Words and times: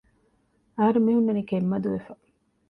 އަހަރެން 0.77 1.05
މިހުންނަނީ 1.07 1.41
ކެތްމަދުވެފަ 1.49 2.13